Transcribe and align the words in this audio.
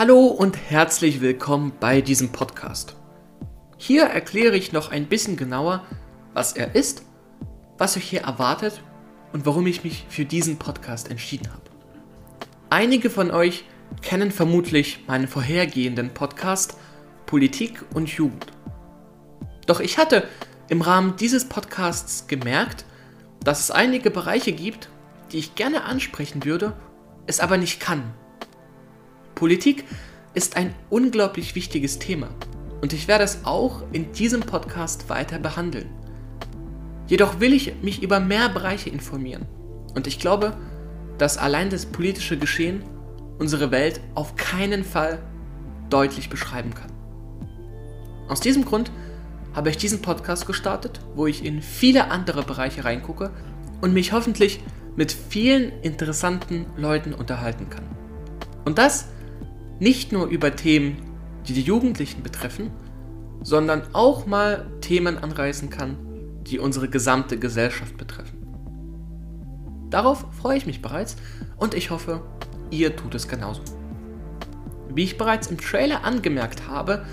Hallo 0.00 0.28
und 0.28 0.56
herzlich 0.56 1.20
willkommen 1.20 1.74
bei 1.78 2.00
diesem 2.00 2.32
Podcast. 2.32 2.96
Hier 3.76 4.04
erkläre 4.04 4.56
ich 4.56 4.72
noch 4.72 4.90
ein 4.90 5.04
bisschen 5.04 5.36
genauer, 5.36 5.84
was 6.32 6.54
er 6.54 6.74
ist, 6.74 7.02
was 7.76 7.98
euch 7.98 8.04
hier 8.04 8.22
erwartet 8.22 8.82
und 9.34 9.44
warum 9.44 9.66
ich 9.66 9.84
mich 9.84 10.06
für 10.08 10.24
diesen 10.24 10.56
Podcast 10.56 11.10
entschieden 11.10 11.52
habe. 11.52 11.64
Einige 12.70 13.10
von 13.10 13.30
euch 13.30 13.64
kennen 14.00 14.30
vermutlich 14.30 15.04
meinen 15.06 15.28
vorhergehenden 15.28 16.14
Podcast 16.14 16.78
Politik 17.26 17.84
und 17.92 18.08
Jugend. 18.08 18.46
Doch 19.66 19.80
ich 19.80 19.98
hatte 19.98 20.26
im 20.70 20.80
Rahmen 20.80 21.16
dieses 21.16 21.46
Podcasts 21.46 22.26
gemerkt, 22.26 22.86
dass 23.44 23.60
es 23.60 23.70
einige 23.70 24.10
Bereiche 24.10 24.52
gibt, 24.52 24.88
die 25.32 25.36
ich 25.36 25.56
gerne 25.56 25.84
ansprechen 25.84 26.46
würde, 26.46 26.74
es 27.26 27.38
aber 27.38 27.58
nicht 27.58 27.80
kann 27.80 28.14
Politik 29.40 29.86
ist 30.34 30.58
ein 30.58 30.74
unglaublich 30.90 31.54
wichtiges 31.54 31.98
Thema 31.98 32.28
und 32.82 32.92
ich 32.92 33.08
werde 33.08 33.24
es 33.24 33.46
auch 33.46 33.82
in 33.90 34.12
diesem 34.12 34.40
Podcast 34.40 35.08
weiter 35.08 35.38
behandeln. 35.38 35.88
Jedoch 37.06 37.40
will 37.40 37.54
ich 37.54 37.72
mich 37.80 38.02
über 38.02 38.20
mehr 38.20 38.50
Bereiche 38.50 38.90
informieren 38.90 39.46
und 39.94 40.06
ich 40.06 40.18
glaube, 40.18 40.58
dass 41.16 41.38
allein 41.38 41.70
das 41.70 41.86
politische 41.86 42.36
Geschehen 42.36 42.82
unsere 43.38 43.70
Welt 43.70 44.02
auf 44.14 44.36
keinen 44.36 44.84
Fall 44.84 45.22
deutlich 45.88 46.28
beschreiben 46.28 46.74
kann. 46.74 46.92
Aus 48.28 48.40
diesem 48.40 48.66
Grund 48.66 48.92
habe 49.54 49.70
ich 49.70 49.78
diesen 49.78 50.02
Podcast 50.02 50.46
gestartet, 50.46 51.00
wo 51.14 51.26
ich 51.26 51.46
in 51.46 51.62
viele 51.62 52.10
andere 52.10 52.42
Bereiche 52.42 52.84
reingucke 52.84 53.30
und 53.80 53.94
mich 53.94 54.12
hoffentlich 54.12 54.60
mit 54.96 55.10
vielen 55.12 55.72
interessanten 55.80 56.66
Leuten 56.76 57.14
unterhalten 57.14 57.70
kann. 57.70 57.84
Und 58.66 58.76
das 58.76 59.06
nicht 59.80 60.12
nur 60.12 60.26
über 60.26 60.54
Themen, 60.54 60.98
die 61.48 61.54
die 61.54 61.62
Jugendlichen 61.62 62.22
betreffen, 62.22 62.70
sondern 63.42 63.82
auch 63.94 64.26
mal 64.26 64.66
Themen 64.80 65.18
anreißen 65.18 65.70
kann, 65.70 65.96
die 66.46 66.58
unsere 66.58 66.88
gesamte 66.88 67.38
Gesellschaft 67.38 67.96
betreffen. 67.96 68.38
Darauf 69.88 70.24
freue 70.40 70.56
ich 70.56 70.66
mich 70.66 70.82
bereits 70.82 71.16
und 71.56 71.74
ich 71.74 71.90
hoffe, 71.90 72.22
ihr 72.70 72.94
tut 72.94 73.14
es 73.14 73.26
genauso. 73.26 73.62
Wie 74.94 75.04
ich 75.04 75.18
bereits 75.18 75.48
im 75.48 75.58
Trailer 75.58 76.04
angemerkt 76.04 76.68
habe, 76.68 77.04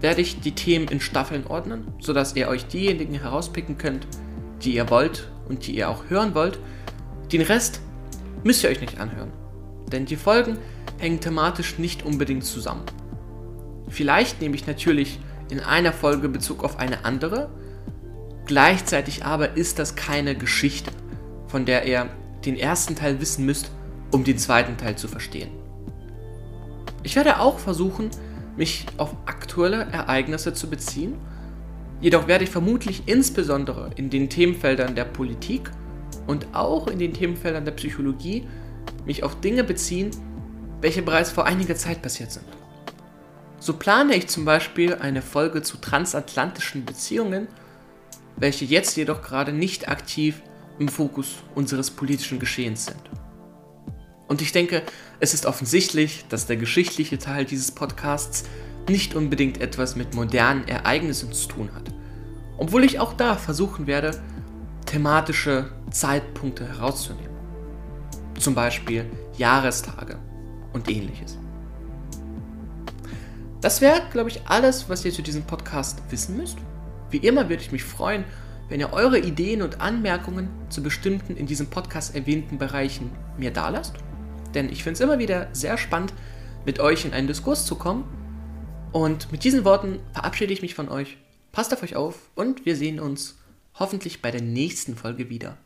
werde 0.00 0.20
ich 0.20 0.40
die 0.40 0.54
Themen 0.54 0.88
in 0.88 1.00
Staffeln 1.00 1.46
ordnen, 1.46 1.86
sodass 2.00 2.36
ihr 2.36 2.48
euch 2.48 2.66
diejenigen 2.66 3.14
herauspicken 3.14 3.78
könnt, 3.78 4.06
die 4.62 4.74
ihr 4.74 4.90
wollt 4.90 5.30
und 5.48 5.66
die 5.66 5.76
ihr 5.76 5.88
auch 5.88 6.04
hören 6.08 6.34
wollt. 6.34 6.58
Den 7.32 7.42
Rest 7.42 7.80
müsst 8.44 8.64
ihr 8.64 8.70
euch 8.70 8.80
nicht 8.80 9.00
anhören, 9.00 9.32
denn 9.92 10.06
die 10.06 10.16
Folgen 10.16 10.58
hängen 10.98 11.20
thematisch 11.20 11.78
nicht 11.78 12.04
unbedingt 12.04 12.44
zusammen. 12.44 12.84
Vielleicht 13.88 14.40
nehme 14.40 14.56
ich 14.56 14.66
natürlich 14.66 15.20
in 15.50 15.60
einer 15.60 15.92
Folge 15.92 16.28
Bezug 16.28 16.64
auf 16.64 16.78
eine 16.78 17.04
andere, 17.04 17.50
gleichzeitig 18.46 19.24
aber 19.24 19.56
ist 19.56 19.78
das 19.78 19.96
keine 19.96 20.34
Geschichte, 20.34 20.90
von 21.46 21.64
der 21.64 21.86
ihr 21.86 22.08
den 22.44 22.56
ersten 22.56 22.96
Teil 22.96 23.20
wissen 23.20 23.44
müsst, 23.44 23.70
um 24.10 24.24
den 24.24 24.38
zweiten 24.38 24.76
Teil 24.76 24.96
zu 24.96 25.08
verstehen. 25.08 25.50
Ich 27.02 27.16
werde 27.16 27.40
auch 27.40 27.58
versuchen, 27.58 28.10
mich 28.56 28.86
auf 28.96 29.14
aktuelle 29.26 29.86
Ereignisse 29.92 30.52
zu 30.54 30.68
beziehen, 30.68 31.14
jedoch 32.00 32.26
werde 32.26 32.44
ich 32.44 32.50
vermutlich 32.50 33.04
insbesondere 33.06 33.90
in 33.96 34.10
den 34.10 34.28
Themenfeldern 34.28 34.94
der 34.94 35.04
Politik 35.04 35.70
und 36.26 36.48
auch 36.52 36.88
in 36.88 36.98
den 36.98 37.12
Themenfeldern 37.12 37.64
der 37.64 37.72
Psychologie 37.72 38.46
mich 39.04 39.22
auf 39.22 39.40
Dinge 39.40 39.64
beziehen, 39.64 40.10
welche 40.80 41.02
bereits 41.02 41.30
vor 41.30 41.46
einiger 41.46 41.76
Zeit 41.76 42.02
passiert 42.02 42.32
sind. 42.32 42.46
So 43.58 43.72
plane 43.72 44.14
ich 44.14 44.28
zum 44.28 44.44
Beispiel 44.44 44.94
eine 44.94 45.22
Folge 45.22 45.62
zu 45.62 45.78
transatlantischen 45.78 46.84
Beziehungen, 46.84 47.48
welche 48.36 48.64
jetzt 48.64 48.96
jedoch 48.96 49.22
gerade 49.22 49.52
nicht 49.52 49.88
aktiv 49.88 50.42
im 50.78 50.88
Fokus 50.88 51.36
unseres 51.54 51.90
politischen 51.90 52.38
Geschehens 52.38 52.86
sind. 52.86 53.00
Und 54.28 54.42
ich 54.42 54.52
denke, 54.52 54.82
es 55.20 55.34
ist 55.34 55.46
offensichtlich, 55.46 56.26
dass 56.28 56.46
der 56.46 56.56
geschichtliche 56.56 57.18
Teil 57.18 57.44
dieses 57.44 57.72
Podcasts 57.72 58.44
nicht 58.88 59.14
unbedingt 59.14 59.60
etwas 59.60 59.96
mit 59.96 60.14
modernen 60.14 60.68
Ereignissen 60.68 61.32
zu 61.32 61.48
tun 61.48 61.70
hat, 61.74 61.90
obwohl 62.58 62.84
ich 62.84 63.00
auch 63.00 63.14
da 63.14 63.36
versuchen 63.36 63.86
werde, 63.86 64.22
thematische 64.84 65.70
Zeitpunkte 65.90 66.66
herauszunehmen. 66.66 67.35
Zum 68.38 68.54
Beispiel 68.54 69.06
Jahrestage 69.36 70.18
und 70.72 70.88
ähnliches. 70.88 71.38
Das 73.60 73.80
wäre, 73.80 74.02
glaube 74.12 74.30
ich, 74.30 74.46
alles, 74.46 74.88
was 74.88 75.04
ihr 75.04 75.12
zu 75.12 75.22
diesem 75.22 75.42
Podcast 75.42 76.02
wissen 76.10 76.36
müsst. 76.36 76.58
Wie 77.10 77.16
immer 77.16 77.48
würde 77.48 77.62
ich 77.62 77.72
mich 77.72 77.84
freuen, 77.84 78.24
wenn 78.68 78.80
ihr 78.80 78.92
eure 78.92 79.18
Ideen 79.18 79.62
und 79.62 79.80
Anmerkungen 79.80 80.50
zu 80.68 80.82
bestimmten 80.82 81.36
in 81.36 81.46
diesem 81.46 81.68
Podcast 81.68 82.14
erwähnten 82.14 82.58
Bereichen 82.58 83.10
mir 83.38 83.50
dalasst. 83.50 83.94
Denn 84.54 84.68
ich 84.70 84.82
finde 84.82 84.94
es 84.94 85.00
immer 85.00 85.18
wieder 85.18 85.48
sehr 85.52 85.78
spannend, 85.78 86.12
mit 86.64 86.80
euch 86.80 87.04
in 87.04 87.12
einen 87.12 87.28
Diskurs 87.28 87.64
zu 87.64 87.76
kommen. 87.76 88.04
Und 88.92 89.32
mit 89.32 89.44
diesen 89.44 89.64
Worten 89.64 90.00
verabschiede 90.12 90.52
ich 90.52 90.62
mich 90.62 90.74
von 90.74 90.88
euch. 90.88 91.16
Passt 91.52 91.72
auf 91.72 91.82
euch 91.82 91.96
auf 91.96 92.30
und 92.34 92.66
wir 92.66 92.76
sehen 92.76 93.00
uns 93.00 93.38
hoffentlich 93.74 94.20
bei 94.20 94.30
der 94.30 94.42
nächsten 94.42 94.96
Folge 94.96 95.30
wieder. 95.30 95.56